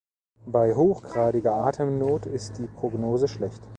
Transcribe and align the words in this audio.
Bei 0.47 0.73
hochgradiger 0.73 1.53
Atemnot 1.53 2.25
ist 2.25 2.57
die 2.57 2.65
Prognose 2.65 3.27
schlecht. 3.27 3.61